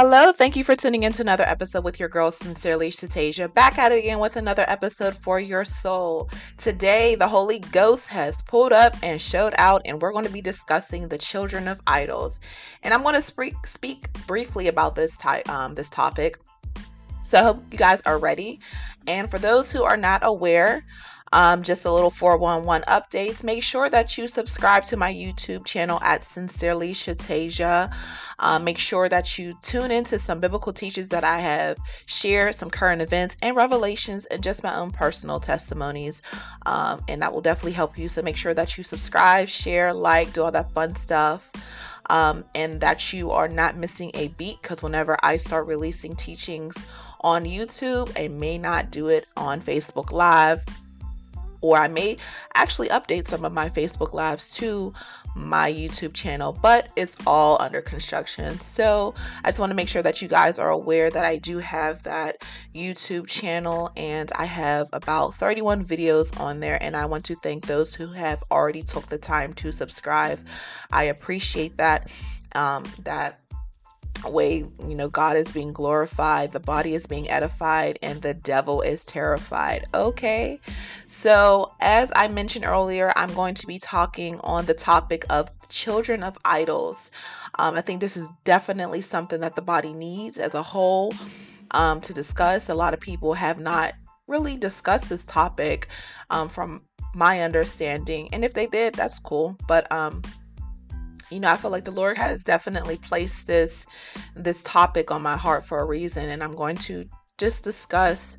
[0.00, 3.52] Hello, thank you for tuning in to another episode with your girl, Sincerely Shatasia.
[3.52, 6.30] Back at it again with another episode for your soul.
[6.56, 10.40] Today, the Holy Ghost has pulled up and showed out, and we're going to be
[10.40, 12.38] discussing the children of idols.
[12.84, 16.38] And I'm going to speak, speak briefly about this, ty- um, this topic.
[17.24, 18.60] So I hope you guys are ready.
[19.08, 20.84] And for those who are not aware,
[21.32, 23.44] um, just a little 411 updates.
[23.44, 27.92] Make sure that you subscribe to my YouTube channel at Sincerely Shatasia.
[28.38, 32.70] Um, make sure that you tune into some biblical teachings that I have shared, some
[32.70, 36.22] current events and revelations, and just my own personal testimonies.
[36.66, 38.08] Um, and that will definitely help you.
[38.08, 41.52] So make sure that you subscribe, share, like, do all that fun stuff.
[42.10, 46.86] Um, and that you are not missing a beat because whenever I start releasing teachings
[47.20, 50.64] on YouTube, I may not do it on Facebook Live
[51.60, 52.16] or I may
[52.54, 54.92] actually update some of my Facebook Lives to
[55.34, 58.58] my YouTube channel, but it's all under construction.
[58.60, 59.14] So
[59.44, 62.02] I just want to make sure that you guys are aware that I do have
[62.02, 62.42] that
[62.74, 66.82] YouTube channel and I have about 31 videos on there.
[66.82, 70.40] And I want to thank those who have already took the time to subscribe.
[70.92, 72.10] I appreciate that.
[72.54, 73.40] Um, that
[74.24, 78.82] way you know god is being glorified the body is being edified and the devil
[78.82, 79.86] is terrified.
[79.94, 80.60] Okay.
[81.06, 86.22] So as i mentioned earlier i'm going to be talking on the topic of children
[86.22, 87.10] of idols.
[87.58, 91.12] Um, i think this is definitely something that the body needs as a whole
[91.72, 92.68] um, to discuss.
[92.68, 93.92] A lot of people have not
[94.26, 95.88] really discussed this topic
[96.30, 96.82] um, from
[97.14, 100.22] my understanding and if they did that's cool but um
[101.30, 103.86] you know, I feel like the Lord has definitely placed this
[104.34, 108.36] this topic on my heart for a reason, and I'm going to just discuss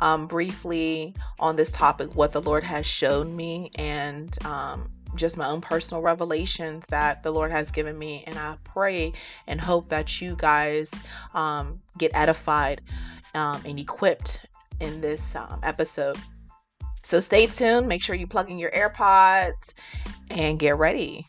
[0.00, 5.46] um, briefly on this topic what the Lord has shown me and um, just my
[5.46, 8.24] own personal revelations that the Lord has given me.
[8.26, 9.12] And I pray
[9.46, 10.90] and hope that you guys
[11.34, 12.80] um, get edified
[13.34, 14.46] um, and equipped
[14.80, 16.16] in this um, episode.
[17.02, 17.88] So stay tuned.
[17.88, 19.74] Make sure you plug in your AirPods
[20.30, 21.26] and get ready.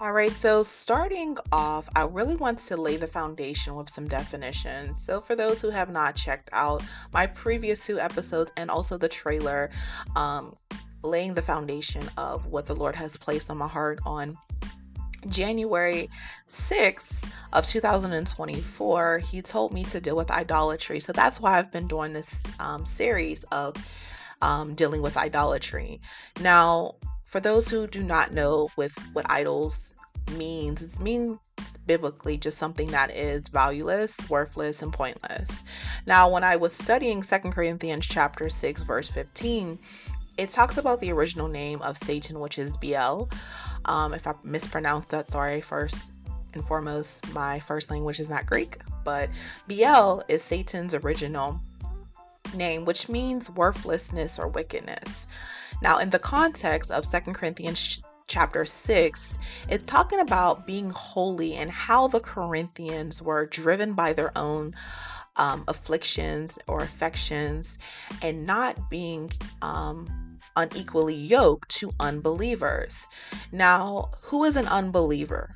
[0.00, 5.00] All right, so starting off, I really want to lay the foundation with some definitions.
[5.00, 9.08] So, for those who have not checked out my previous two episodes and also the
[9.08, 9.70] trailer,
[10.14, 10.54] um,
[11.02, 14.38] laying the foundation of what the Lord has placed on my heart on
[15.28, 16.08] January
[16.46, 21.00] 6th of 2024, he told me to deal with idolatry.
[21.00, 23.74] So that's why I've been doing this um, series of
[24.42, 26.00] um, dealing with idolatry.
[26.40, 26.94] Now,
[27.28, 29.92] for those who do not know with what idols
[30.36, 31.38] means, it means
[31.86, 35.62] biblically just something that is valueless, worthless, and pointless.
[36.06, 39.78] Now, when I was studying Second Corinthians chapter 6, verse 15,
[40.38, 43.28] it talks about the original name of Satan, which is Bel.
[43.84, 45.60] Um, if I mispronounced that, sorry.
[45.60, 46.12] First
[46.54, 49.28] and foremost, my first language is not Greek, but
[49.66, 51.60] Bel is Satan's original
[52.54, 55.26] name, which means worthlessness or wickedness.
[55.82, 61.70] Now, in the context of Second Corinthians chapter 6, it's talking about being holy and
[61.70, 64.74] how the Corinthians were driven by their own
[65.36, 67.78] um, afflictions or affections
[68.22, 73.08] and not being um, unequally yoked to unbelievers.
[73.52, 75.54] Now, who is an unbeliever?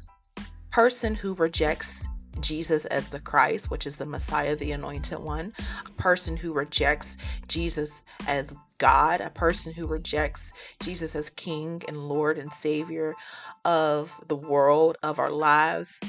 [0.70, 2.08] Person who rejects
[2.40, 5.52] Jesus as the Christ, which is the Messiah, the anointed one,
[5.86, 7.16] a person who rejects
[7.48, 13.14] Jesus as God, a person who rejects Jesus as King and Lord and Savior
[13.64, 16.00] of the world, of our lives.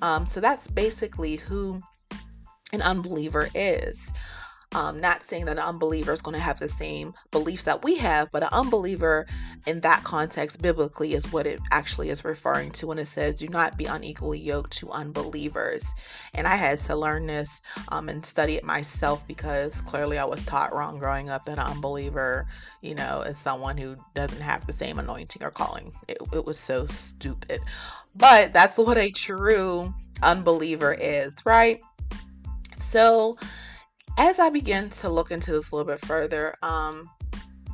[0.00, 1.80] Um, so that's basically who
[2.72, 4.12] an unbeliever is.
[4.72, 7.96] Um, not saying that an unbeliever is going to have the same beliefs that we
[7.96, 9.26] have, but an unbeliever
[9.66, 13.48] in that context biblically is what it actually is referring to when it says, do
[13.48, 15.92] not be unequally yoked to unbelievers.
[16.34, 20.44] And I had to learn this um, and study it myself because clearly I was
[20.44, 22.46] taught wrong growing up that an unbeliever,
[22.80, 25.90] you know, is someone who doesn't have the same anointing or calling.
[26.06, 27.60] It, it was so stupid.
[28.14, 29.92] But that's what a true
[30.22, 31.80] unbeliever is, right?
[32.78, 33.36] So,
[34.20, 37.08] as I begin to look into this a little bit further, um,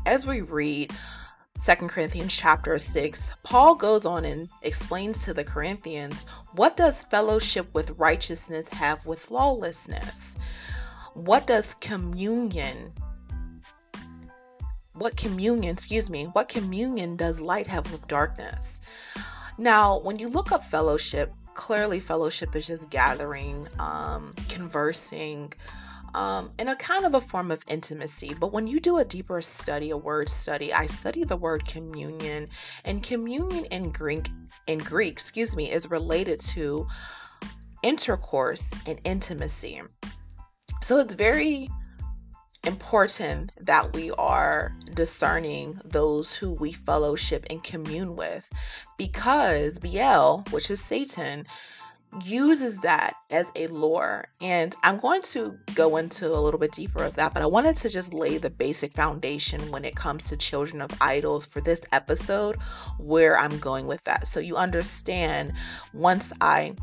[0.06, 0.92] as we read
[1.58, 7.66] Second Corinthians chapter 6, Paul goes on and explains to the Corinthians what does fellowship
[7.74, 10.38] with righteousness have with lawlessness?
[11.14, 12.92] What does communion
[14.92, 18.80] what communion, excuse me, what communion does light have with darkness?
[19.58, 25.52] Now, when you look up fellowship, clearly fellowship is just gathering, um, conversing,
[26.16, 28.34] um, in a kind of a form of intimacy.
[28.34, 32.48] But when you do a deeper study, a word study, I study the word communion,
[32.84, 34.28] and communion in Greek,
[34.66, 36.88] in Greek, excuse me, is related to
[37.82, 39.82] intercourse and intimacy.
[40.82, 41.68] So it's very
[42.64, 48.50] important that we are discerning those who we fellowship and commune with
[48.96, 51.46] because Belial, which is Satan,
[52.24, 54.26] uses that as a lure.
[54.40, 57.76] And I'm going to go into a little bit deeper of that, but I wanted
[57.78, 61.80] to just lay the basic foundation when it comes to children of idols for this
[61.92, 62.56] episode,
[62.98, 64.26] where I'm going with that.
[64.28, 65.52] So you understand
[65.92, 66.74] once I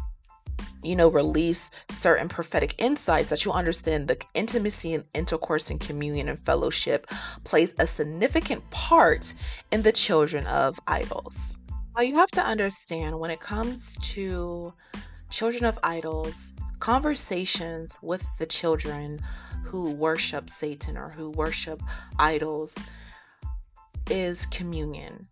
[0.83, 6.27] you know, release certain prophetic insights that you understand the intimacy and intercourse and communion
[6.27, 7.07] and fellowship
[7.45, 9.33] plays a significant part
[9.71, 11.55] in the children of idols.
[11.95, 14.73] Now, you have to understand when it comes to
[15.33, 19.19] children of idols, conversations with the children
[19.63, 21.81] who worship Satan or who worship
[22.19, 22.77] idols
[24.11, 25.27] is communion,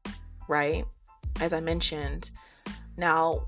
[0.48, 0.86] right?
[1.40, 2.32] As I mentioned.
[2.98, 3.48] Now,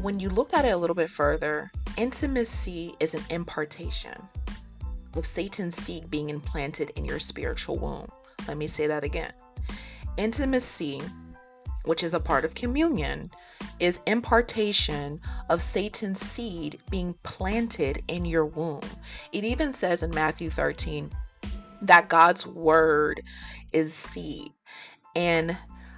[0.00, 4.20] when you look at it a little bit further, intimacy is an impartation
[5.14, 8.10] of Satan's seed being implanted in your spiritual womb.
[8.48, 9.32] Let me say that again.
[10.16, 11.00] Intimacy,
[11.84, 13.30] which is a part of communion,
[13.78, 18.82] is impartation of Satan's seed being planted in your womb.
[19.32, 21.10] It even says in Matthew 13
[21.82, 23.22] that God's word
[23.72, 24.50] is seed.
[25.16, 25.56] And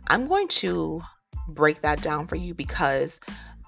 [0.08, 1.02] I'm going to
[1.48, 3.20] break that down for you because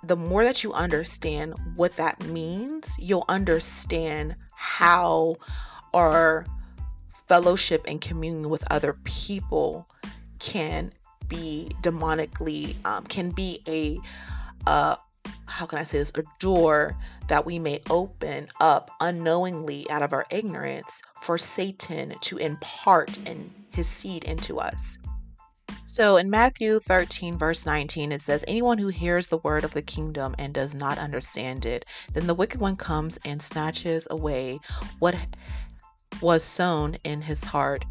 [0.03, 5.37] the more that you understand what that means, you'll understand how
[5.93, 6.47] our
[7.27, 9.89] fellowship and communion with other people
[10.39, 10.93] can
[11.29, 13.99] be demonically, um, can be a,
[14.67, 14.97] uh,
[15.47, 16.97] how can I say this, a door
[17.29, 23.51] that we may open up unknowingly out of our ignorance for Satan to impart in
[23.71, 24.99] his seed into us.
[25.87, 29.83] So in Matthew 13, verse 19, it says, Anyone who hears the word of the
[29.83, 34.59] kingdom and does not understand it, then the wicked one comes and snatches away
[34.99, 35.15] what
[36.21, 37.85] was sown in his heart.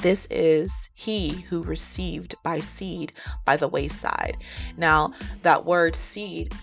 [0.00, 3.12] This is he who received by seed
[3.44, 4.38] by the wayside.
[4.76, 5.12] Now,
[5.42, 6.54] that word seed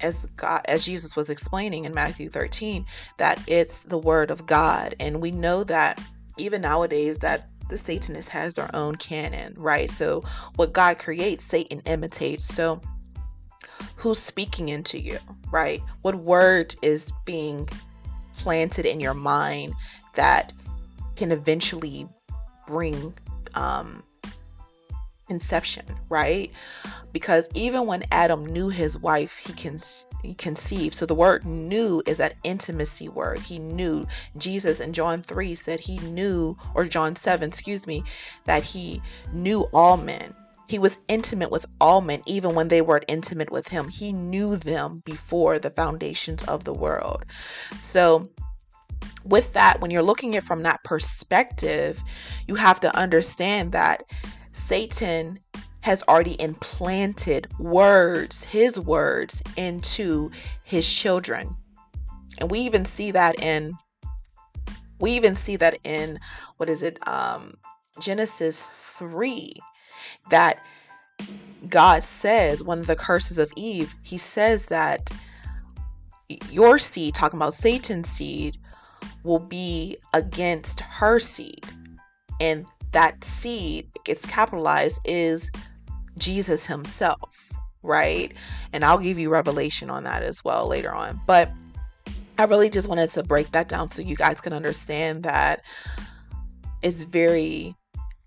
[0.00, 2.84] as God, as Jesus was explaining in Matthew 13,
[3.18, 4.94] that it's the word of God.
[5.00, 6.00] And we know that
[6.38, 9.90] even nowadays that the Satanist has their own canon, right?
[9.90, 10.22] So
[10.56, 12.44] what God creates, Satan imitates.
[12.44, 12.80] So
[13.96, 15.18] who's speaking into you,
[15.50, 15.80] right?
[16.02, 17.68] What word is being
[18.36, 19.74] planted in your mind
[20.14, 20.52] that
[21.16, 22.08] can eventually
[22.66, 23.14] bring
[23.54, 24.02] um,
[25.28, 26.50] conception, right?
[27.12, 29.78] Because even when Adam knew his wife, he can
[30.22, 30.94] he conceived.
[30.94, 33.38] So the word knew is that intimacy word.
[33.40, 34.06] He knew.
[34.36, 38.04] Jesus in John 3 said he knew, or John 7, excuse me,
[38.44, 39.02] that he
[39.32, 40.34] knew all men.
[40.66, 43.88] He was intimate with all men, even when they weren't intimate with him.
[43.88, 47.26] He knew them before the foundations of the world.
[47.76, 48.28] So
[49.24, 52.02] with that, when you're looking at it from that perspective,
[52.46, 54.04] you have to understand that
[54.52, 55.38] Satan
[55.80, 60.30] has already implanted words, his words, into
[60.64, 61.54] his children.
[62.40, 63.74] And we even see that in
[65.00, 66.18] we even see that in
[66.56, 67.56] what is it um
[68.00, 69.52] Genesis 3
[70.30, 70.64] that
[71.68, 75.10] God says one of the curses of Eve, he says that
[76.50, 78.56] your seed, talking about Satan's seed,
[79.22, 81.64] will be against her seed.
[82.40, 85.50] And that seed gets capitalized is
[86.18, 88.32] Jesus himself, right?
[88.72, 91.20] And I'll give you revelation on that as well later on.
[91.26, 91.50] But
[92.38, 95.62] I really just wanted to break that down so you guys can understand that
[96.82, 97.76] it's very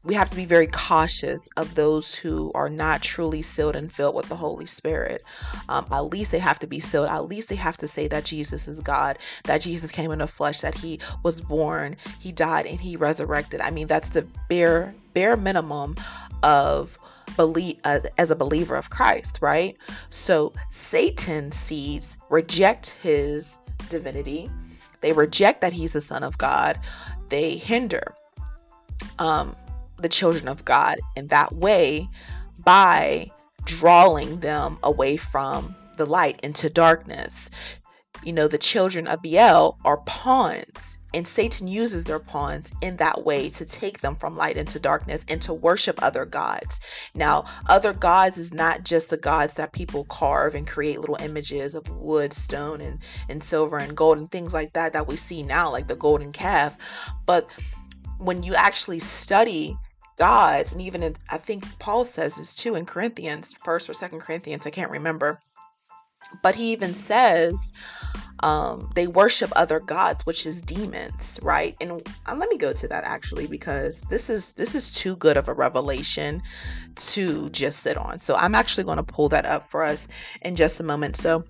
[0.08, 4.16] we have to be very cautious of those who are not truly sealed and filled
[4.16, 5.22] with the Holy Spirit.
[5.68, 7.10] Um, at least they have to be sealed.
[7.10, 10.28] At least they have to say that Jesus is God, that Jesus came in the
[10.28, 13.60] flesh, that He was born, He died, and He resurrected.
[13.60, 15.96] I mean, that's the bare bare minimum
[16.42, 16.98] of
[17.36, 19.78] believe as, as a believer of Christ, right?
[20.10, 23.60] So Satan seeds reject His
[23.90, 24.50] divinity.
[25.02, 26.80] They reject that He's the Son of God.
[27.28, 28.16] They hinder.
[29.20, 29.54] Um,
[30.00, 32.10] the children of God in that way
[32.60, 33.32] by
[33.66, 37.50] drawing them away from the light into darkness.
[38.24, 43.26] You know, the children of Belial are pawns and Satan uses their pawns in that
[43.26, 46.80] way to take them from light into darkness and to worship other gods.
[47.16, 51.76] Now, other gods is not just the gods that people carve and create little images
[51.76, 53.00] of wood, stone, and,
[53.30, 56.32] and silver and gold and things like that that we see now, like the golden
[56.32, 56.78] calf.
[57.26, 57.50] But
[58.20, 59.78] when you actually study
[60.18, 64.20] gods, and even in, I think Paul says this too in Corinthians, first or second
[64.20, 65.40] Corinthians, I can't remember.
[66.44, 67.72] But he even says
[68.42, 71.76] um, they worship other gods, which is demons, right?
[71.82, 71.92] And
[72.26, 75.48] uh, let me go to that actually because this is this is too good of
[75.48, 76.42] a revelation
[76.96, 78.20] to just sit on.
[78.20, 80.08] So I'm actually going to pull that up for us
[80.42, 81.16] in just a moment.
[81.16, 81.44] So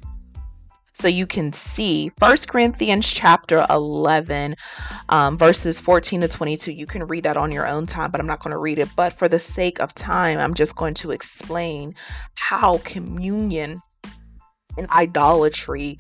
[0.98, 4.56] so you can see First Corinthians chapter 11,
[5.10, 6.74] um, verses 14 to 22.
[6.74, 8.90] You can read that on your own time, but I'm not going to read it.
[8.96, 11.94] But for the sake of time, I'm just going to explain
[12.34, 13.80] how communion
[14.76, 16.00] and idolatry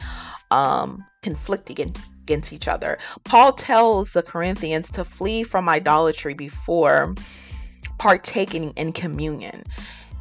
[0.49, 2.97] um, conflicting against each other.
[3.23, 7.13] Paul tells the Corinthians to flee from idolatry before
[7.99, 9.63] partaking in communion.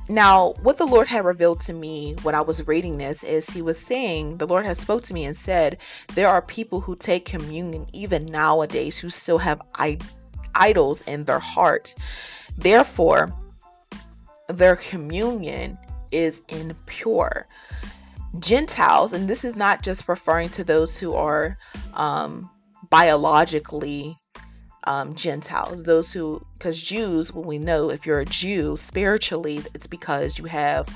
[0.08, 3.60] Now, what the Lord had revealed to me when I was reading this is he
[3.60, 5.78] was saying, the Lord had spoke to me and said,
[6.14, 9.98] there are people who take communion even nowadays who still have I-
[10.54, 11.94] idols in their heart.
[12.56, 13.32] Therefore,
[14.48, 15.76] their communion
[16.12, 17.48] is impure.
[18.38, 21.58] Gentiles, and this is not just referring to those who are
[21.94, 22.48] um,
[22.90, 24.16] biologically
[24.86, 29.86] um, Gentiles, those who, because Jews, when we know if you're a Jew spiritually, it's
[29.86, 30.88] because you have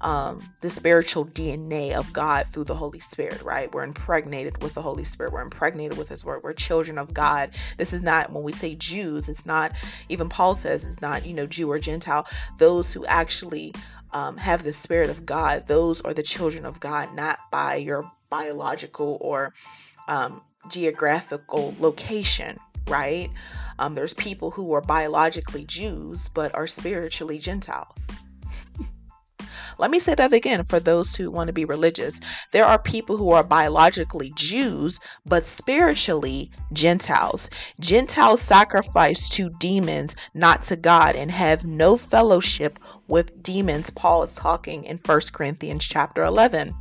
[0.00, 3.72] um, the spiritual DNA of God through the Holy Spirit, right?
[3.72, 5.32] We're impregnated with the Holy Spirit.
[5.32, 6.42] We're impregnated with His Word.
[6.42, 7.50] We're children of God.
[7.78, 9.72] This is not, when we say Jews, it's not,
[10.08, 12.26] even Paul says it's not, you know, Jew or Gentile.
[12.58, 13.72] Those who actually
[14.12, 18.10] um, have the Spirit of God, those are the children of God, not by your
[18.30, 19.52] biological or
[20.06, 22.56] um, geographical location,
[22.88, 23.30] right?
[23.78, 28.10] Um, there's people who are biologically Jews but are spiritually Gentiles.
[29.78, 32.20] Let me say that again for those who want to be religious.
[32.50, 37.48] There are people who are biologically Jews, but spiritually Gentiles.
[37.78, 43.90] Gentiles sacrifice to demons, not to God, and have no fellowship with demons.
[43.90, 46.74] Paul is talking in 1 Corinthians chapter 11.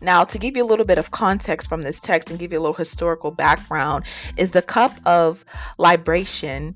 [0.00, 2.58] Now, to give you a little bit of context from this text and give you
[2.58, 4.04] a little historical background,
[4.36, 5.44] is the cup of
[5.78, 6.74] libation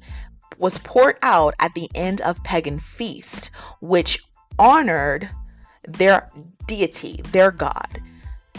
[0.58, 4.24] was poured out at the end of pagan feast, which
[4.58, 5.28] honored
[5.88, 6.30] their
[6.66, 8.00] deity, their god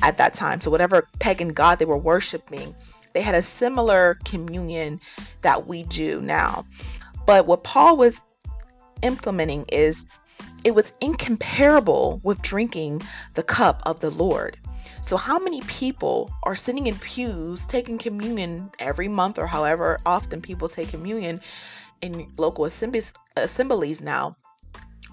[0.01, 0.60] at that time.
[0.62, 2.75] So, whatever pagan god they were worshiping,
[3.13, 5.00] they had a similar communion
[5.44, 6.65] that we do now.
[7.25, 8.22] But what Paul was
[9.01, 10.06] implementing is
[10.63, 13.01] it was incomparable with drinking
[13.34, 14.58] the cup of the Lord.
[15.01, 20.41] So, how many people are sitting in pews taking communion every month or however often
[20.41, 21.41] people take communion
[22.01, 24.38] in local assemblies, assemblies now?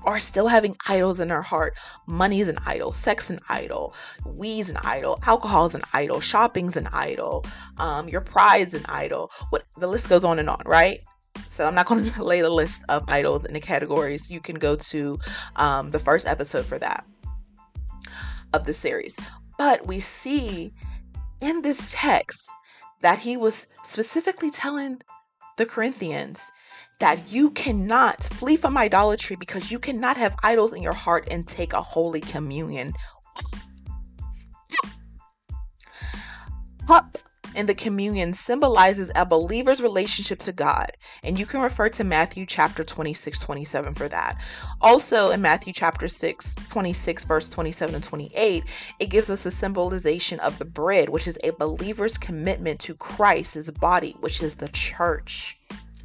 [0.05, 1.77] are still having idols in their heart.
[2.07, 6.79] Money is an idol, sex an idol, weed's an idol, alcohol is an idol, shopping's
[6.79, 7.45] an idol,
[7.77, 9.31] um, your pride's an idol.
[9.51, 11.01] What the list goes on and on, right?
[11.49, 14.31] So I'm not going to lay the list of idols in the categories.
[14.31, 15.19] You can go to
[15.57, 17.05] um, the first episode for that
[18.53, 19.19] of the series.
[19.59, 20.73] But we see
[21.41, 22.51] in this text
[23.03, 25.01] that he was specifically telling
[25.57, 26.51] the Corinthians
[27.01, 31.47] that you cannot flee from idolatry because you cannot have idols in your heart and
[31.47, 32.93] take a holy communion.
[37.55, 40.91] In the communion symbolizes a believer's relationship to God.
[41.23, 44.41] And you can refer to Matthew chapter 26, 27 for that.
[44.81, 48.65] Also, in Matthew chapter 6, 26, verse 27 and 28,
[48.99, 53.71] it gives us a symbolization of the bread, which is a believer's commitment to Christ's
[53.71, 55.59] body, which is the church.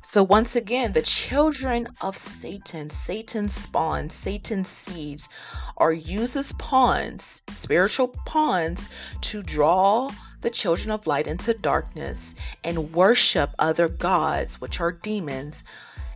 [0.07, 5.29] So, once again, the children of Satan, Satan's spawn, Satan's seeds,
[5.77, 8.87] are used as pawns, spiritual pawns,
[9.21, 10.11] to draw
[10.45, 15.63] the children of light into darkness and worship other gods, which are demons.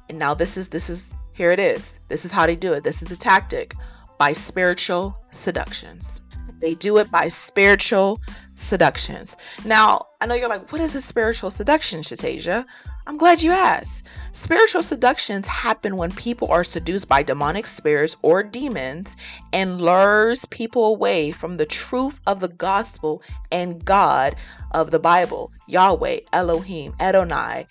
[0.08, 2.00] And now, this is, this is, here it is.
[2.10, 2.84] This is how they do it.
[2.84, 3.74] This is a tactic
[4.20, 6.22] by spiritual seductions.
[6.60, 8.22] They do it by spiritual
[8.60, 9.36] seductions.
[9.66, 12.66] Now, I know you're like, what is a spiritual seduction, Shatasia?
[13.08, 14.06] I'm glad you asked.
[14.34, 19.18] Spiritual seductions happen when people are seduced by demonic spirits or demons
[19.54, 24.36] and lures people away from the truth of the gospel and God
[24.72, 27.66] of the Bible Yahweh, Elohim, Adonai,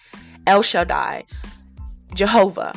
[0.47, 1.25] El Shaddai,
[2.15, 2.75] Jehovah.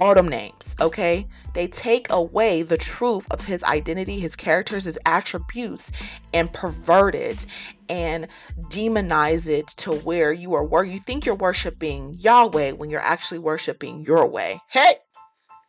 [0.00, 1.26] all them names, okay?
[1.54, 5.92] They take away the truth of his identity, his characters, his attributes,
[6.32, 7.46] and pervert it
[7.88, 8.28] and
[8.68, 13.38] demonize it to where you are where you think you're worshiping Yahweh when you're actually
[13.38, 14.60] worshiping your way.
[14.68, 14.94] Hey!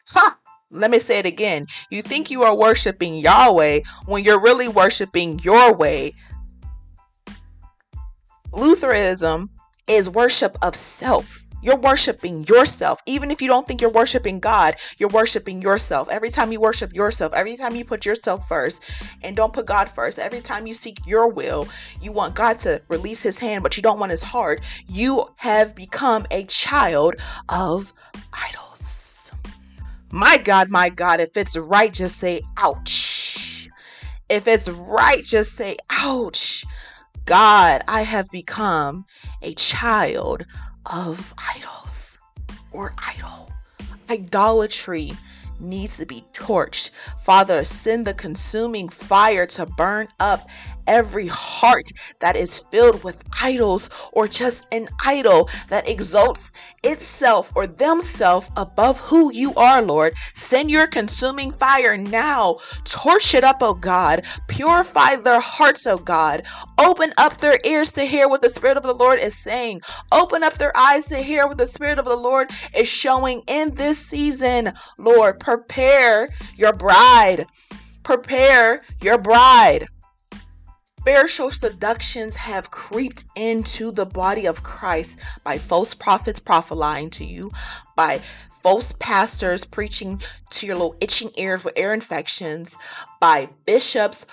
[0.09, 0.37] Ha!
[0.71, 1.67] Let me say it again.
[1.91, 6.13] You think you are worshiping Yahweh when you're really worshiping your way.
[8.51, 9.49] Luciferianism
[9.87, 11.42] is worship of self.
[11.63, 13.01] You're worshiping yourself.
[13.05, 16.10] Even if you don't think you're worshiping God, you're worshiping yourself.
[16.10, 18.84] Every time you worship yourself, every time you put yourself first
[19.24, 21.70] and don't put God first, every time you seek your will,
[22.01, 25.74] you want God to release his hand, but you don't want his heart, you have
[25.74, 27.15] become a child
[27.48, 27.93] of
[28.34, 29.32] idols.
[30.12, 33.70] My God, my God, if it's right, just say ouch.
[34.29, 36.65] If it's right, just say ouch.
[37.25, 39.05] God, I have become
[39.41, 40.46] a child
[40.85, 42.19] of idols
[42.71, 43.51] or idol.
[44.09, 45.13] Idolatry
[45.59, 46.91] needs to be torched.
[47.21, 50.49] Father, send the consuming fire to burn up
[50.87, 57.67] every heart that is filled with idols or just an idol that exalts itself or
[57.67, 60.13] themselves above who you are, Lord.
[60.33, 62.57] Send your consuming fire now.
[62.85, 64.25] Torch it up, oh God.
[64.47, 66.43] Purify their hearts, oh God.
[66.77, 69.81] Open up their ears to hear what the Spirit of the Lord is saying.
[70.11, 73.73] Open up their eyes to hear what the Spirit of the Lord is showing in
[73.75, 74.73] this season.
[74.97, 77.45] Lord, prepare your bride.
[78.03, 79.87] Prepare your bride.
[81.03, 87.51] Spiritual seductions have creeped into the body of Christ by false prophets prophesying to you,
[87.98, 88.22] by
[88.62, 92.77] false pastors preaching to your little itching ears with ear infections,
[93.19, 94.25] by bishops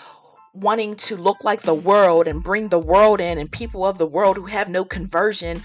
[0.54, 4.06] wanting to look like the world and bring the world in, and people of the
[4.06, 5.62] world who have no conversion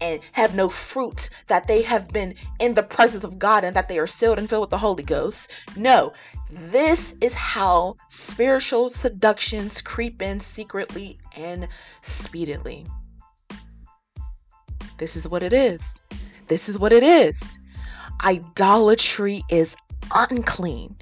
[0.00, 3.88] and have no fruit, that they have been in the presence of God and that
[3.88, 5.52] they are sealed and filled with the Holy Ghost.
[5.76, 6.12] No,
[6.50, 11.68] this is how spiritual seductions creep in secretly and
[12.02, 12.86] speedily.
[14.98, 16.02] This is what it is.
[16.48, 17.58] This is what it is.
[18.24, 19.76] Idolatry is
[20.14, 20.96] unclean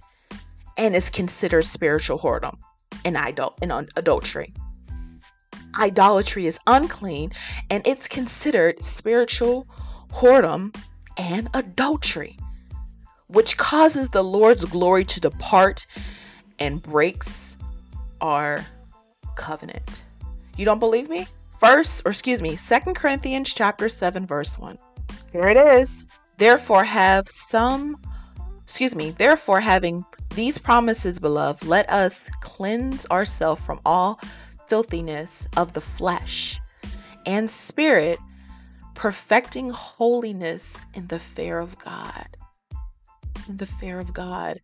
[0.76, 2.58] and is considered spiritual whoredom
[3.04, 4.52] and idol and adultery
[5.78, 7.32] idolatry is unclean
[7.70, 9.66] and it's considered spiritual
[10.12, 10.74] whoredom
[11.16, 12.36] and adultery,
[13.28, 15.86] which causes the Lord's glory to depart
[16.58, 17.56] and breaks
[18.20, 18.64] our
[19.36, 20.04] covenant.
[20.56, 21.26] You don't believe me?
[21.58, 24.78] First, or excuse me, Second Corinthians chapter 7 verse 1.
[25.32, 26.06] Here it is.
[26.36, 27.96] Therefore have some
[28.62, 34.20] excuse me, therefore having these promises, beloved, let us cleanse ourselves from all
[34.68, 36.60] filthiness of the flesh
[37.26, 38.18] and spirit,
[38.94, 42.28] perfecting holiness in the fear of God.
[43.48, 44.60] In the fear of God.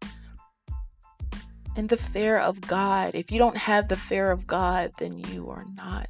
[1.77, 3.15] In the fear of God.
[3.15, 6.09] If you don't have the fear of God, then you are not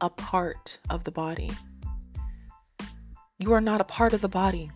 [0.00, 1.50] a part of the body.
[3.38, 4.70] You are not a part of the body.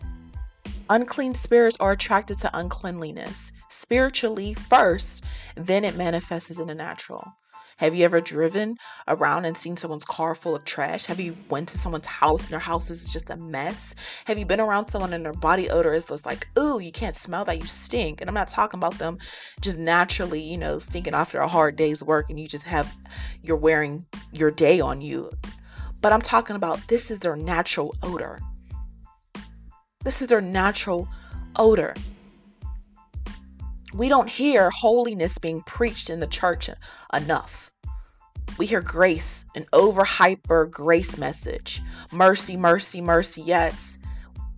[0.89, 5.23] Unclean spirits are attracted to uncleanliness spiritually first,
[5.55, 7.33] then it manifests in the natural.
[7.77, 11.05] Have you ever driven around and seen someone's car full of trash?
[11.05, 13.95] Have you went to someone's house and their house is just a mess?
[14.25, 17.15] Have you been around someone and their body odor is just like, ooh, you can't
[17.15, 18.21] smell that, you stink.
[18.21, 19.17] And I'm not talking about them
[19.61, 22.93] just naturally, you know, stinking after a hard day's work and you just have
[23.41, 25.31] you're wearing your day on you.
[26.01, 28.39] But I'm talking about this is their natural odor.
[30.03, 31.07] This is their natural
[31.55, 31.95] odor
[33.93, 36.69] we don't hear holiness being preached in the church
[37.13, 37.71] enough.
[38.57, 41.81] We hear grace, an over hyper grace message.
[42.11, 43.41] Mercy, mercy, mercy.
[43.41, 43.99] Yes,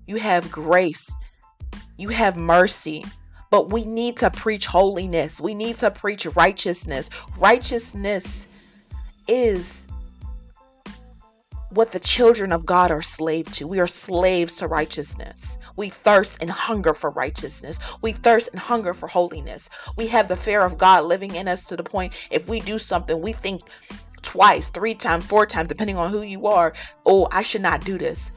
[0.07, 1.17] you have grace,
[1.97, 3.05] you have mercy.
[3.51, 5.39] But we need to preach holiness.
[5.39, 7.09] We need to preach righteousness.
[7.37, 8.47] Righteousness
[9.27, 9.87] is
[11.69, 13.67] what the children of God are slave to.
[13.67, 15.57] We are slaves to righteousness.
[15.75, 17.79] We thirst and hunger for righteousness.
[18.01, 19.69] We thirst and hunger for holiness.
[19.97, 22.79] We have the fear of God living in us to the point if we do
[22.79, 23.61] something, we think
[24.21, 26.73] twice, three times, four times, depending on who you are.
[27.05, 28.31] Oh, I should not do this.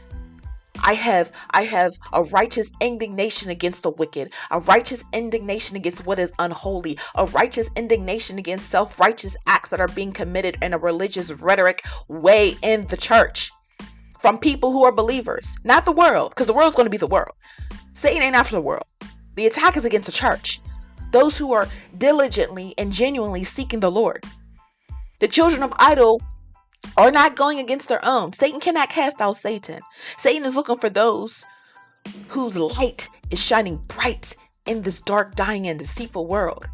[0.80, 6.18] I have I have a righteous indignation against the wicked, a righteous indignation against what
[6.18, 11.32] is unholy, a righteous indignation against self-righteous acts that are being committed in a religious
[11.32, 13.50] rhetoric way in the church
[14.20, 17.06] from people who are believers, not the world, because the world's going to be the
[17.06, 17.34] world.
[17.92, 18.84] Satan ain't after the world.
[19.36, 20.60] The attack is against the church,
[21.12, 24.24] those who are diligently and genuinely seeking the Lord.
[25.20, 26.20] The children of idol
[26.96, 28.32] are not going against their own.
[28.32, 29.80] Satan cannot cast out Satan.
[30.16, 31.44] Satan is looking for those
[32.28, 34.34] whose light is shining bright
[34.66, 36.66] in this dark, dying, and deceitful world.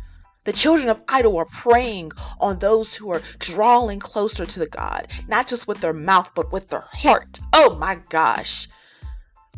[0.44, 5.08] The children of idol are preying on those who are drawing closer to the God,
[5.26, 7.40] not just with their mouth, but with their heart.
[7.52, 8.68] Oh my gosh.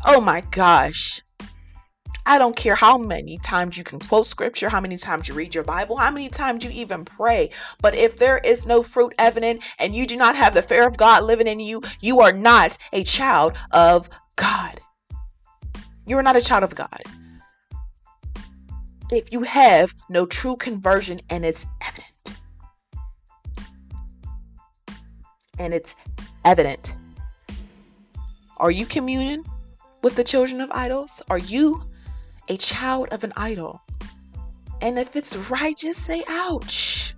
[0.05, 1.21] Oh my gosh.
[2.25, 5.55] I don't care how many times you can quote scripture, how many times you read
[5.55, 7.51] your Bible, how many times you even pray.
[7.81, 10.97] But if there is no fruit evident and you do not have the fear of
[10.97, 14.81] God living in you, you are not a child of God.
[16.05, 17.01] You are not a child of God.
[19.11, 22.41] If you have no true conversion and it's evident,
[25.57, 25.95] and it's
[26.43, 26.95] evident,
[28.57, 29.45] are you communing
[30.03, 31.21] with the children of idols?
[31.29, 31.83] Are you
[32.49, 33.81] a child of an idol?
[34.81, 37.13] And if it's right, just say ouch.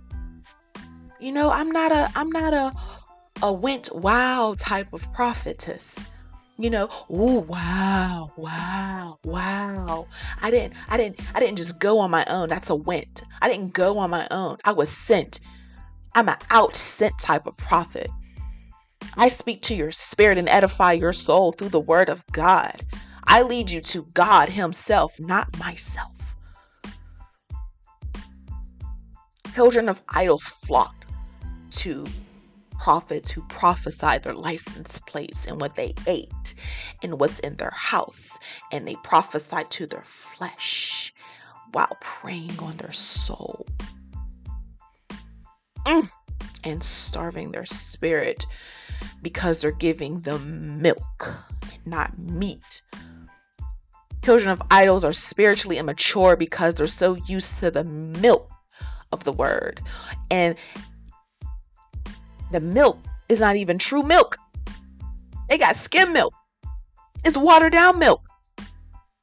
[1.18, 2.72] You know, I'm not a I'm not a
[3.42, 6.06] a went wow type of prophetess
[6.60, 10.06] you know oh wow wow wow.
[10.42, 12.48] I didn't i didn't i didn't just go on my own.
[12.48, 13.22] That's a went.
[13.40, 14.58] I didn't go on my own.
[14.64, 15.40] I was sent.
[16.14, 18.10] I'm an out sent type of prophet.
[19.16, 22.84] I speak to your spirit and edify your soul through the word of god.
[23.24, 26.12] I lead you to god himself not myself.
[29.54, 30.94] Children of idols flock
[31.70, 32.06] to
[32.80, 36.54] prophets who prophesied their license plates and what they ate
[37.02, 38.38] and what's in their house.
[38.72, 41.12] And they prophesied to their flesh
[41.72, 43.66] while preying on their soul
[45.86, 46.08] mm.
[46.64, 48.46] and starving their spirit
[49.22, 52.82] because they're giving them milk and not meat.
[54.24, 58.50] Children of idols are spiritually immature because they're so used to the milk
[59.12, 59.80] of the word.
[60.30, 60.56] And
[62.50, 64.36] the milk is not even true milk.
[65.48, 66.34] They got skim milk.
[67.24, 68.22] It's watered down milk.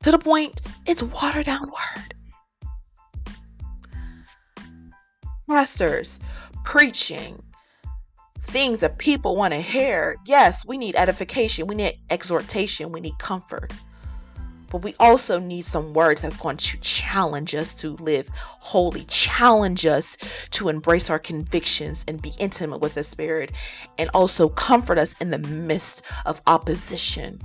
[0.04, 2.14] To the point, it's watered down word.
[5.50, 6.20] Pastors
[6.64, 7.42] preaching
[8.44, 10.18] things that people want to hear.
[10.26, 13.72] Yes, we need edification, we need exhortation, we need comfort.
[14.70, 19.86] But we also need some words that's going to challenge us to live holy, challenge
[19.86, 20.18] us
[20.52, 23.52] to embrace our convictions and be intimate with the Spirit,
[23.98, 27.40] and also comfort us in the midst of opposition.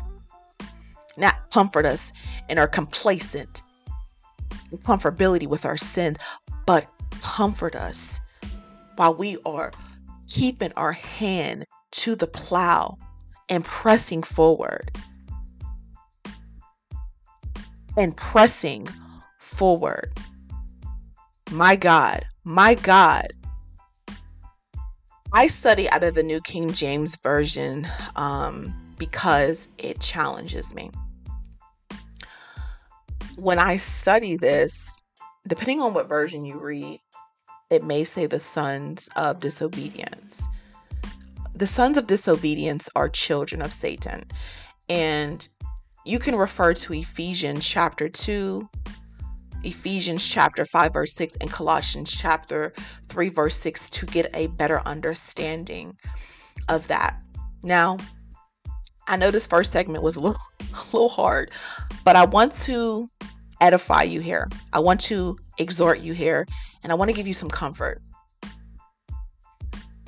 [1.17, 2.13] Not comfort us
[2.49, 3.63] in our complacent
[4.79, 6.17] comfortability with our sin,
[6.67, 6.87] but
[7.23, 8.21] comfort us
[8.97, 9.73] while we are
[10.29, 12.99] keeping our hand to the plow
[13.49, 14.91] and pressing forward
[17.97, 18.89] and pressing
[19.39, 20.13] forward.
[21.51, 23.33] My God, my God.
[25.35, 30.91] I study out of the New King James Version um, because it challenges me.
[33.37, 35.01] When I study this,
[35.47, 37.01] depending on what version you read,
[37.71, 40.47] it may say the sons of disobedience.
[41.55, 44.25] The sons of disobedience are children of Satan.
[44.89, 45.49] And
[46.05, 48.69] you can refer to Ephesians chapter 2,
[49.65, 52.73] Ephesians chapter 5, verse 6, and Colossians chapter
[53.09, 55.97] 3, verse 6 to get a better understanding
[56.69, 57.23] of that.
[57.63, 57.99] Now,
[59.07, 61.53] I know this first segment was a little, a little hard,
[62.05, 63.09] but I want to
[63.61, 64.49] edify you here.
[64.73, 66.47] I want to exhort you here,
[66.83, 68.03] and I want to give you some comfort.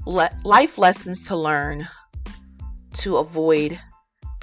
[0.07, 1.87] Let life lessons to learn
[2.95, 3.79] to avoid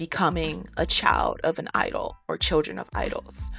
[0.02, 3.52] becoming a child of an idol or children of idols.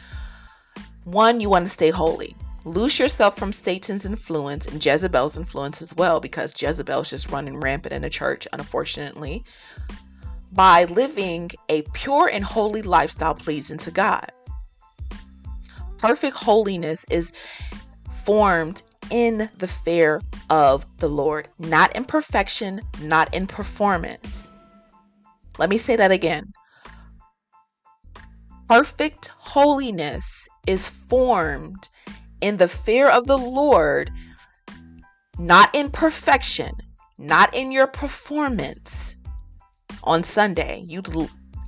[1.04, 2.34] One, you want to stay holy.
[2.64, 7.92] Loose yourself from Satan's influence and Jezebel's influence as well, because Jezebel's just running rampant
[7.92, 9.44] in the church, unfortunately,
[10.50, 14.32] by living a pure and holy lifestyle pleasing to God.
[15.98, 17.32] Perfect holiness is
[18.24, 24.51] formed in the fear of the Lord, not in perfection, not in performance.
[25.58, 26.52] Let me say that again.
[28.68, 31.88] Perfect holiness is formed
[32.40, 34.10] in the fear of the Lord,
[35.38, 36.72] not in perfection,
[37.18, 39.16] not in your performance.
[40.04, 41.02] On Sunday, you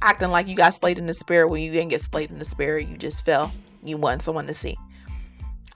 [0.02, 2.44] acting like you got slayed in the spirit when you didn't get slayed in the
[2.44, 3.52] spirit, you just fell.
[3.82, 4.76] You want someone to see.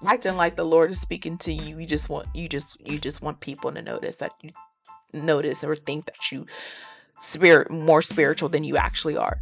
[0.05, 3.23] Acting like the Lord is speaking to you, you just want you just you just
[3.23, 4.51] want people to notice that you
[5.12, 6.47] notice or think that you
[7.18, 9.38] spirit more spiritual than you actually are.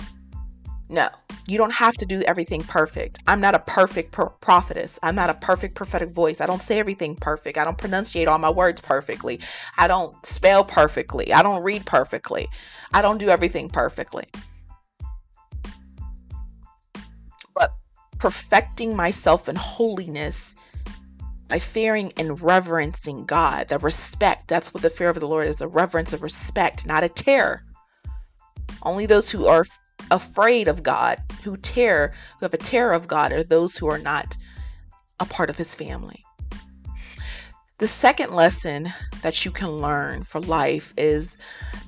[0.89, 1.09] No,
[1.49, 3.19] you don't have to do everything perfect.
[3.27, 5.01] I'm not a perfect pro- prophetess.
[5.03, 6.41] I'm not a perfect prophetic voice.
[6.41, 7.59] I don't say everything perfect.
[7.59, 9.41] I don't pronunciate all my words perfectly.
[9.77, 11.33] I don't spell perfectly.
[11.33, 12.47] I don't read perfectly.
[12.95, 14.27] I don't do everything perfectly.
[17.53, 17.75] But
[18.19, 20.55] perfecting myself in holiness
[21.49, 23.69] by fearing and reverencing God.
[23.69, 27.05] The respect, that's what the fear of the Lord is a reverence of respect, not
[27.05, 27.66] a terror.
[28.87, 29.67] Only those who are
[30.13, 33.99] afraid of God, who tear, who have a terror of God, are those who are
[33.99, 34.37] not
[35.19, 36.25] a part of his family.
[37.79, 41.37] The second lesson that you can learn for life is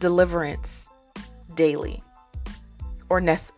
[0.00, 0.90] deliverance
[1.54, 2.02] daily.
[3.08, 3.52] Or nec-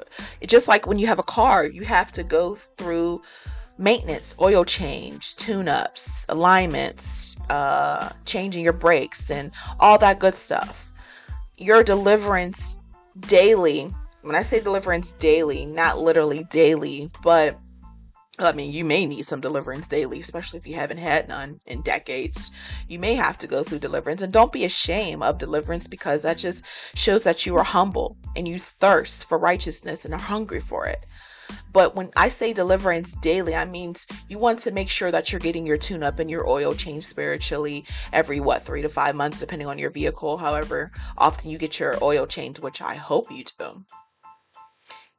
[0.46, 3.22] just like when you have a car, you have to go through
[3.78, 9.50] maintenance, oil change, tune ups, alignments, uh, changing your brakes, and
[9.80, 10.92] all that good stuff.
[11.56, 12.76] Your deliverance
[13.20, 17.58] daily, when I say deliverance daily, not literally daily, but
[18.38, 21.82] I mean, you may need some deliverance daily, especially if you haven't had none in
[21.82, 22.50] decades.
[22.88, 24.22] You may have to go through deliverance.
[24.22, 28.48] And don't be ashamed of deliverance because that just shows that you are humble and
[28.48, 31.04] you thirst for righteousness and are hungry for it.
[31.72, 33.94] But when I say deliverance daily, I mean
[34.28, 37.06] you want to make sure that you're getting your tune up and your oil changed
[37.06, 40.36] spiritually every what three to five months, depending on your vehicle.
[40.36, 43.84] However, often you get your oil changed, which I hope you do.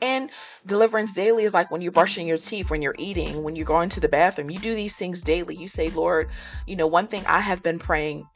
[0.02, 0.32] And
[0.65, 3.89] deliverance daily is like when you're brushing your teeth, when you're eating, when you're going
[3.89, 4.50] to the bathroom.
[4.50, 5.56] You do these things daily.
[5.56, 6.30] You say, Lord,
[6.65, 8.28] you know, one thing I have been praying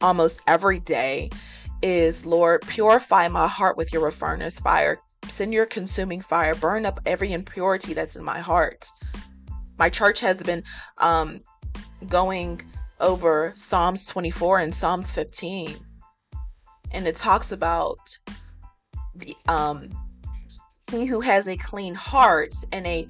[0.00, 1.30] almost every day
[1.82, 4.98] is, Lord, purify my heart with your furnace fire.
[5.28, 8.88] Send your consuming fire, burn up every impurity that's in my heart.
[9.78, 10.62] My church has been
[10.98, 11.40] um,
[12.08, 12.62] going
[13.00, 15.76] over Psalms 24 and Psalms 15,
[16.92, 18.18] and it talks about
[19.14, 19.90] the um,
[20.90, 23.08] he who has a clean heart and a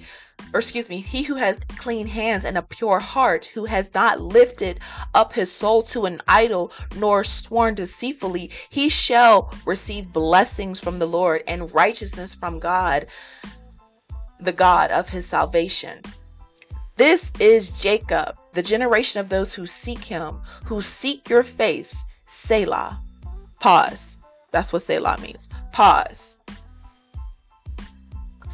[0.53, 4.21] or excuse me, he who has clean hands and a pure heart, who has not
[4.21, 4.79] lifted
[5.15, 11.07] up his soul to an idol, nor sworn deceitfully, he shall receive blessings from the
[11.07, 13.07] Lord and righteousness from God,
[14.39, 16.01] the God of his salvation.
[16.97, 22.05] This is Jacob, the generation of those who seek him, who seek your face.
[22.27, 23.01] Selah.
[23.59, 24.19] Pause.
[24.53, 25.49] That's what Selah means.
[25.73, 26.39] Pause.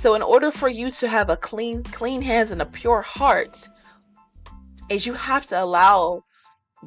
[0.00, 3.68] So in order for you to have a clean clean hands and a pure heart
[4.88, 6.22] is you have to allow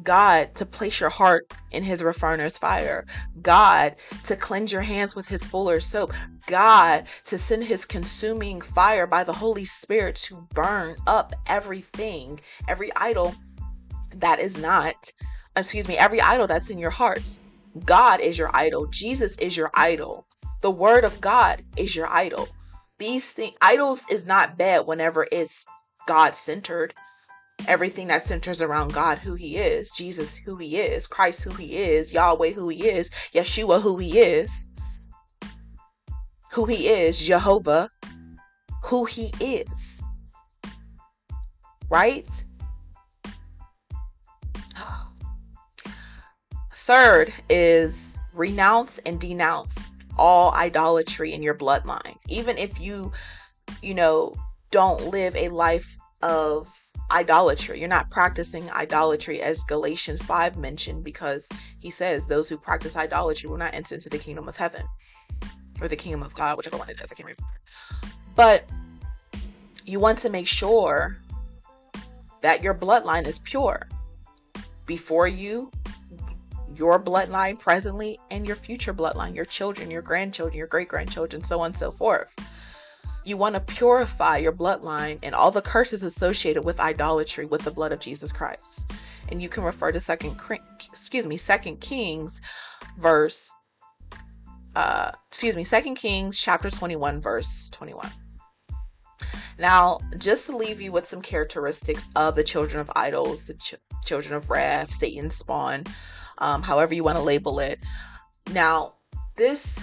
[0.02, 3.06] God to place your heart in his refiner's fire.
[3.44, 6.12] God to cleanse your hands with his fuller soap.
[6.48, 12.90] God to send his consuming fire by the Holy Spirit to burn up everything, every
[12.96, 13.36] idol
[14.16, 15.12] that is not,
[15.56, 17.38] excuse me, every idol that's in your heart.
[17.86, 18.88] God is your idol.
[18.88, 20.26] Jesus is your idol.
[20.62, 22.48] The word of God is your idol
[23.04, 25.66] these things idols is not bad whenever it's
[26.08, 26.94] God centered.
[27.68, 31.76] Everything that centers around God, who He is, Jesus, who He is, Christ, who He
[31.76, 34.68] is, Yahweh, who He is, Yeshua, who He is,
[36.52, 37.90] who He is, Jehovah,
[38.86, 40.02] who He is.
[41.90, 42.46] Right?
[46.74, 52.18] Third is renounce and denounce all idolatry in your bloodline.
[52.30, 53.12] Even if you,
[53.82, 54.34] you know,
[54.72, 56.68] don't live a life of
[57.12, 57.80] idolatry.
[57.80, 61.48] You're not practicing idolatry as Galatians 5 mentioned because
[61.80, 64.84] he says those who practice idolatry will not enter into the kingdom of heaven
[65.80, 67.44] or the kingdom of God, whichever one it is, I can't remember.
[68.36, 68.68] But
[69.86, 71.18] you want to make sure
[72.42, 73.88] that your bloodline is pure
[74.86, 75.72] before you
[76.76, 81.60] your bloodline presently and your future bloodline, your children, your grandchildren, your great grandchildren, so
[81.60, 82.36] on and so forth.
[83.26, 87.72] You want to purify your bloodline and all the curses associated with idolatry with the
[87.72, 88.92] blood of Jesus Christ.
[89.30, 90.40] And you can refer to second
[90.92, 92.42] excuse me, second Kings
[93.00, 93.54] verse
[94.76, 98.10] uh excuse me, second Kings chapter 21 verse 21.
[99.60, 103.76] Now, just to leave you with some characteristics of the children of idols, the ch-
[104.04, 105.84] children of wrath, Satan's spawn,
[106.44, 107.80] um, however you want to label it.
[108.52, 108.96] Now,
[109.38, 109.82] this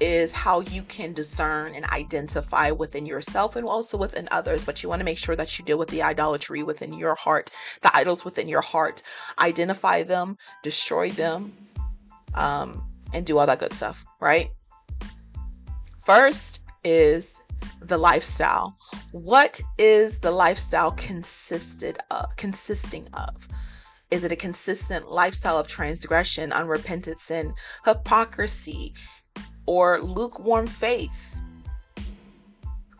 [0.00, 4.64] is how you can discern and identify within yourself and also within others.
[4.64, 7.52] But you want to make sure that you deal with the idolatry within your heart,
[7.82, 9.02] the idols within your heart.
[9.38, 11.52] Identify them, destroy them,
[12.34, 12.82] um,
[13.14, 14.50] and do all that good stuff, right?
[16.04, 17.40] First is
[17.80, 18.76] the lifestyle.
[19.12, 23.46] What is the lifestyle consisted of consisting of?
[24.12, 27.54] Is it a consistent lifestyle of transgression, unrepentant sin,
[27.86, 28.92] hypocrisy,
[29.64, 31.40] or lukewarm faith?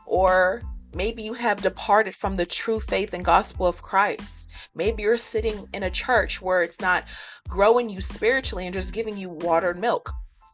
[0.07, 0.62] Or
[0.94, 4.51] maybe you have departed from the true faith and gospel of Christ.
[4.75, 7.05] Maybe you're sitting in a church where it's not
[7.46, 10.11] growing you spiritually and just giving you watered milk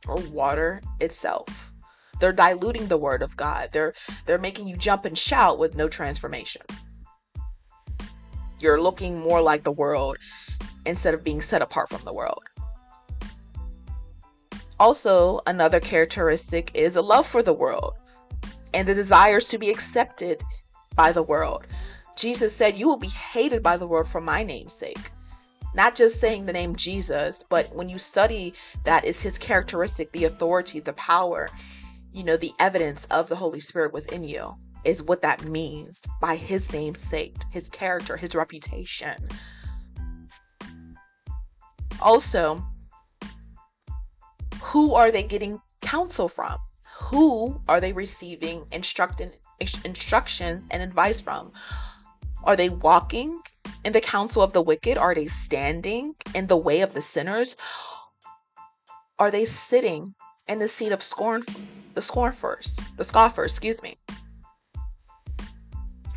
[0.08, 1.72] or water itself.
[2.18, 3.68] They're diluting the word of God.
[3.70, 3.94] They're
[4.26, 6.62] they're making you jump and shout with no transformation.
[8.60, 10.18] You're looking more like the world
[10.86, 12.42] instead of being set apart from the world.
[14.80, 17.94] Also, another characteristic is a love for the world
[18.74, 20.42] and the desires to be accepted
[20.94, 21.66] by the world.
[22.16, 25.10] Jesus said, You will be hated by the world for my name's sake.
[25.74, 30.24] Not just saying the name Jesus, but when you study that is his characteristic, the
[30.24, 31.48] authority, the power,
[32.12, 36.36] you know, the evidence of the Holy Spirit within you is what that means by
[36.36, 39.28] his name's sake, his character, his reputation.
[42.00, 42.64] Also,
[44.62, 46.58] who are they getting counsel from?
[47.10, 49.32] Who are they receiving instructing,
[49.84, 51.52] instructions and advice from?
[52.44, 53.40] Are they walking
[53.84, 54.98] in the counsel of the wicked?
[54.98, 57.56] Are they standing in the way of the sinners?
[59.18, 60.14] Are they sitting
[60.48, 61.42] in the seat of scorn,
[61.94, 63.96] the scorners, the scoffers, excuse me?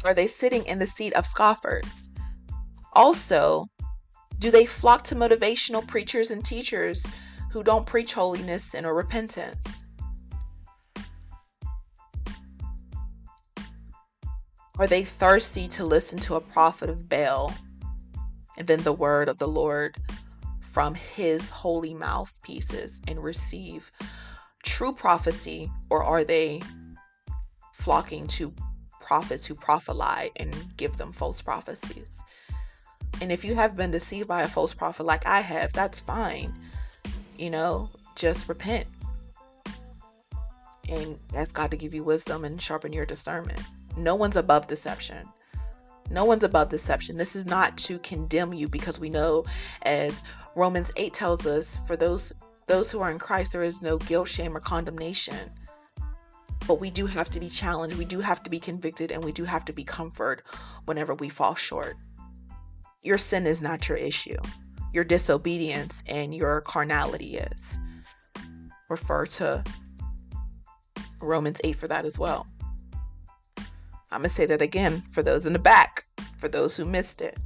[0.03, 2.11] Are they sitting in the seat of scoffers?
[2.93, 3.67] Also,
[4.41, 7.07] do they flock to motivational preachers and teachers
[7.51, 9.85] who don't preach holiness and or repentance?
[14.79, 17.53] Are they thirsty to listen to a prophet of Baal
[18.57, 19.97] and then the word of the Lord
[20.59, 23.91] from his holy mouthpieces and receive
[24.63, 25.69] true prophecy?
[25.91, 26.63] Or are they
[27.75, 28.51] flocking to
[28.99, 32.23] prophets who prophesy and give them false prophecies?
[33.21, 36.53] And if you have been deceived by a false prophet like I have, that's fine.
[37.37, 38.87] You know, just repent
[40.89, 43.61] and ask God to give you wisdom and sharpen your discernment.
[43.95, 45.27] No one's above deception.
[46.09, 47.15] No one's above deception.
[47.15, 49.45] This is not to condemn you because we know
[49.83, 50.23] as
[50.55, 52.33] Romans 8 tells us for those
[52.67, 55.51] those who are in Christ there is no guilt, shame or condemnation.
[56.67, 59.31] But we do have to be challenged, we do have to be convicted and we
[59.31, 60.43] do have to be comforted
[60.85, 61.97] whenever we fall short.
[63.03, 64.37] Your sin is not your issue.
[64.93, 67.79] Your disobedience and your carnality is.
[68.89, 69.63] Refer to
[71.19, 72.47] Romans 8 for that as well.
[74.11, 76.05] I'm going to say that again for those in the back,
[76.37, 77.39] for those who missed it.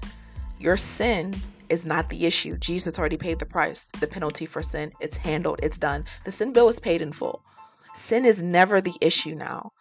[0.59, 1.35] Your sin
[1.69, 2.57] is not the issue.
[2.57, 4.91] Jesus already paid the price, the penalty for sin.
[4.99, 6.05] It's handled, it's done.
[6.23, 7.43] The sin bill is paid in full.
[7.93, 9.71] Sin is never the issue now.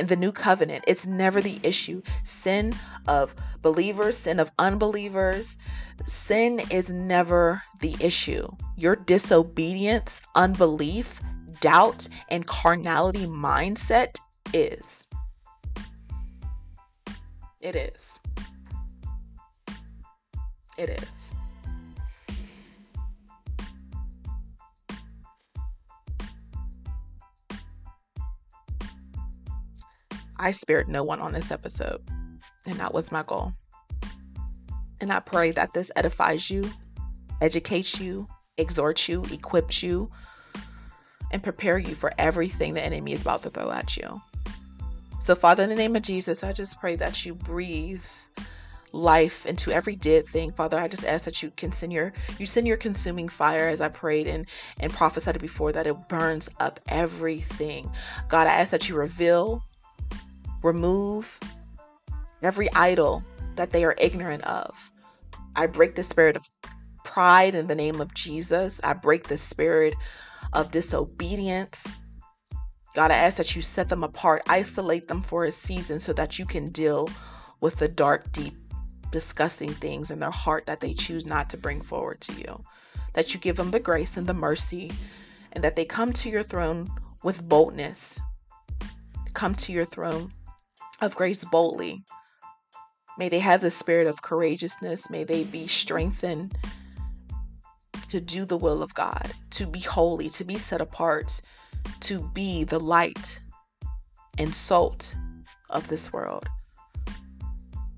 [0.00, 2.00] In the new covenant, it's never the issue.
[2.22, 2.74] Sin
[3.06, 5.58] of believers, sin of unbelievers,
[6.06, 8.48] sin is never the issue.
[8.78, 11.20] Your disobedience, unbelief,
[11.60, 14.18] doubt, and carnality mindset
[14.54, 15.06] is.
[17.60, 18.18] It is.
[20.78, 21.29] It is.
[30.40, 32.00] I spared no one on this episode,
[32.66, 33.52] and that was my goal.
[35.02, 36.64] And I pray that this edifies you,
[37.42, 38.26] educates you,
[38.56, 40.10] exhorts you, equips you,
[41.30, 44.20] and prepare you for everything the enemy is about to throw at you.
[45.20, 48.02] So, Father, in the name of Jesus, I just pray that you breathe
[48.92, 50.50] life into every dead thing.
[50.52, 53.82] Father, I just ask that you can send your you send your consuming fire as
[53.82, 54.46] I prayed and
[54.80, 57.90] and prophesied before that it burns up everything.
[58.28, 59.62] God, I ask that you reveal,
[60.62, 61.38] remove
[62.42, 63.22] every idol
[63.56, 64.90] that they are ignorant of.
[65.56, 66.48] I break the spirit of
[67.04, 68.80] pride in the name of Jesus.
[68.84, 69.94] I break the spirit
[70.52, 71.96] of disobedience.
[72.94, 76.38] God, I ask that you set them apart, isolate them for a season so that
[76.38, 77.08] you can deal
[77.60, 78.54] with the dark, deep,
[79.12, 82.64] disgusting things in their heart that they choose not to bring forward to you.
[83.14, 84.92] That you give them the grace and the mercy,
[85.52, 86.90] and that they come to your throne
[87.22, 88.20] with boldness.
[89.34, 90.32] Come to your throne
[91.00, 92.02] of grace boldly.
[93.18, 95.10] May they have the spirit of courageousness.
[95.10, 96.56] May they be strengthened
[98.08, 101.40] to do the will of God, to be holy, to be set apart,
[102.00, 103.40] to be the light
[104.38, 105.14] and salt
[105.68, 106.46] of this world.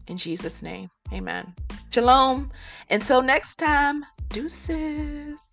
[0.06, 1.54] In Jesus' name, amen.
[1.90, 2.50] Shalom.
[2.90, 5.48] Until next time, deuces.